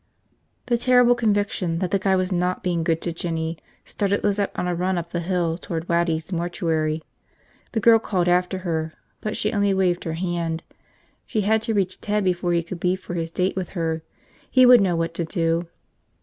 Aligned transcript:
The 0.65 0.79
terrible 0.79 1.13
conviction 1.13 1.77
that 1.77 1.91
the 1.91 1.99
guy 1.99 2.15
was 2.15 2.31
not 2.31 2.63
being 2.63 2.83
good 2.83 3.03
to 3.03 3.13
Jinny 3.13 3.59
started 3.85 4.23
Lizette 4.23 4.51
on 4.55 4.67
a 4.67 4.73
run 4.73 4.97
up 4.97 5.11
the 5.11 5.19
hill 5.19 5.59
toward 5.59 5.87
Waddy's 5.87 6.33
mortuary. 6.33 7.03
The 7.73 7.79
girl 7.81 7.99
called 7.99 8.27
after 8.27 8.57
her, 8.65 8.93
but 9.21 9.37
she 9.37 9.53
only 9.53 9.75
waved 9.75 10.03
her 10.05 10.13
hand. 10.13 10.63
She 11.27 11.41
had 11.41 11.61
to 11.61 11.75
reach 11.75 12.01
Ted 12.01 12.23
before 12.23 12.53
he 12.53 12.63
could 12.63 12.83
leave 12.83 12.99
for 12.99 13.13
his 13.13 13.29
date 13.29 13.55
with 13.55 13.69
her. 13.77 14.01
He 14.49 14.65
would 14.65 14.81
know 14.81 14.95
what 14.95 15.13
to 15.13 15.23
do. 15.23 15.67